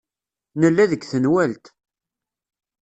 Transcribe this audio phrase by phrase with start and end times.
[0.59, 1.65] Nella deg tenwalt.